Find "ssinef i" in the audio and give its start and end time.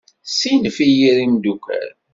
0.29-0.87